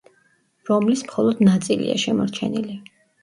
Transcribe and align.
რომლის 0.69 1.03
მხოლოდ 1.09 1.45
ნაწილია 1.49 1.99
შემორჩენილი. 2.05 2.79